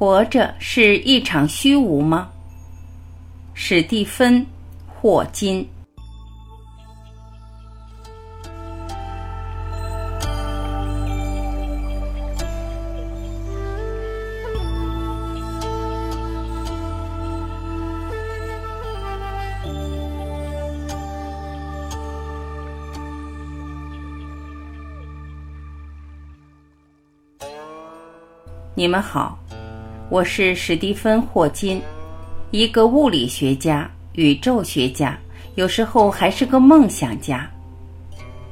[0.00, 2.30] 活着是一场虚无吗？
[3.52, 4.40] 史蒂芬·
[4.88, 5.68] 霍金。
[28.74, 29.38] 你们好，
[30.10, 31.80] 我是史蒂芬·霍金，
[32.50, 35.16] 一个物理学家、宇宙学家，
[35.54, 37.48] 有时候还是个梦想家。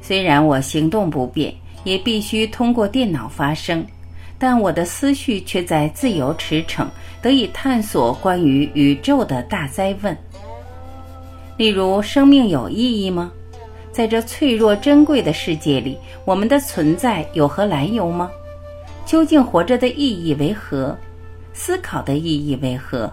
[0.00, 1.52] 虽然我行动不便，
[1.82, 3.84] 也必须通过电脑发声，
[4.38, 6.86] 但我的思绪却在自由驰骋，
[7.20, 10.16] 得以探索关于宇宙的大灾问。
[11.56, 13.32] 例如，生命有意义吗？
[13.90, 18.30] 在这脆弱珍贵的世界里，我们的存在有何来由吗？
[19.04, 20.96] 究竟活着的意义为何？
[21.52, 23.12] 思考的意义为何？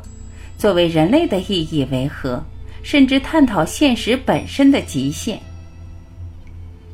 [0.57, 2.43] 作为人类的意义为何？
[2.83, 5.39] 甚至探讨现实本身的极限。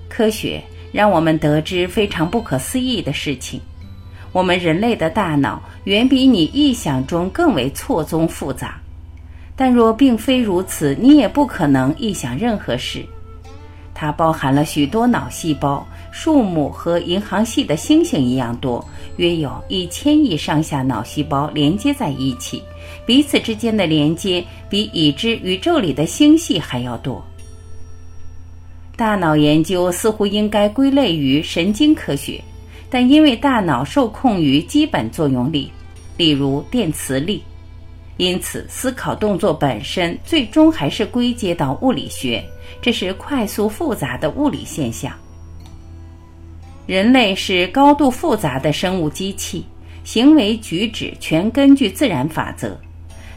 [0.08, 3.59] 科学让我们得知非常不可思议的事情：
[4.31, 8.80] 我们人类的大脑远比你臆想中更为错综复杂。
[9.56, 13.06] 但若并非如此，你也不可能臆想任何事。
[14.02, 15.85] 它包含了许多脑细胞。
[16.11, 18.83] 数目和银行系的星星一样多，
[19.17, 22.63] 约有一千亿上下脑细胞连接在一起，
[23.05, 27.23] 彼此之间的连接比已知宇宙里的星系还要多。
[28.97, 32.44] 大脑研究似乎应该归类于神经科学，
[32.89, 35.72] 但因为大脑受控于基本作用力，
[36.17, 37.44] 例如电磁力，
[38.22, 42.39] 因此思考动作本身最终还是归结到物理学，
[42.80, 45.11] 这是快速复杂的物理现象。
[46.86, 49.66] 人类是高度复杂的生物机器，
[50.03, 52.80] 行为举止全根据自然法则。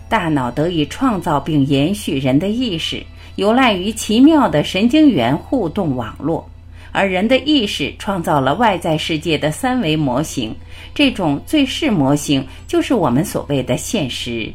[0.07, 3.03] 大脑得以创造并延续人的意识，
[3.37, 6.47] 有赖于奇妙的神经元互动网络。
[6.93, 10.55] 而人的意识创造了外在世界的三维模型，
[10.95, 14.53] 这种最适模型就是我们所谓的现实。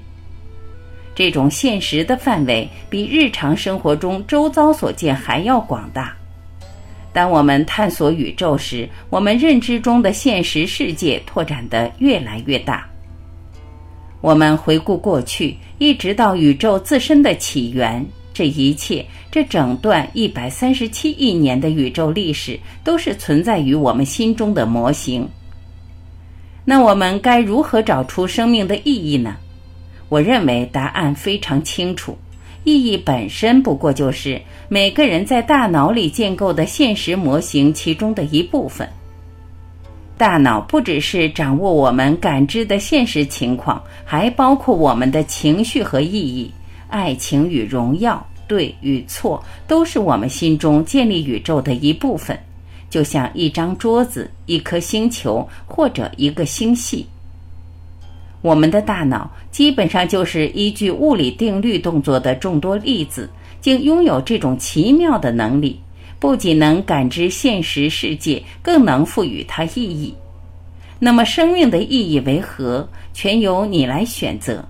[1.19, 6.15] 这种现实的范围比日常生活中周遭所见还要广大。
[7.11, 12.89] 当我们探索宇宙时，我们认知中的现实世界拓展得越来越大。
[14.21, 18.01] 我们回顾过去，一直到宇宙自身的起源，
[18.33, 25.27] 这一切，这整段一百三十七亿年的宇宙历史，都是存在于我们心中的模型。
[26.63, 29.35] 那我们该如何找出生命的意义呢？
[30.09, 32.17] 我认为答案非常清楚。
[32.65, 38.87] 意义本身不过就是每个人在大脑里建构的现实模型其中的一部分。
[40.17, 46.51] 大脑不只是掌握我们感知的现实情况，还包括我们的情绪和意义。
[46.89, 52.37] 爱情与荣耀，对与错，都是我们心中建立宇宙的一部分，
[52.89, 57.07] 就像一张桌子、一颗星球或者一个星系。
[58.41, 63.29] 我们的大脑基本上就是依据物理定律动作的众多粒子，
[63.59, 65.79] 竟拥有这种奇妙的能力，
[66.19, 70.13] 不仅能感知现实世界，更能赋予它意义。
[70.99, 72.87] 那么，生命的意义为何？
[73.13, 74.63] 全由你来选择。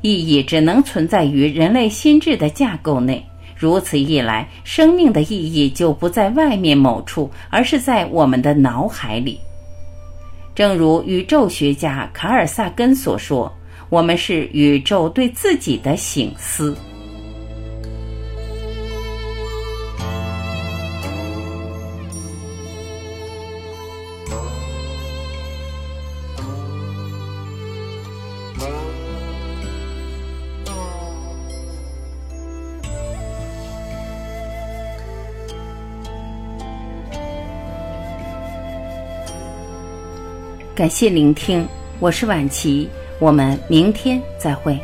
[0.00, 3.22] 意义只能存在于人类心智的架构内，
[3.54, 9.38] 如此一来，生命的意义就不在外面某处，而是在我们的脑海里。
[10.56, 13.54] 正如宇宙学家卡尔萨根所说
[13.90, 16.74] ：“我们是宇宙对自己的醒思。”
[40.76, 41.66] 感谢聆听，
[42.00, 42.86] 我是晚琪，
[43.18, 44.78] 我们明天再会。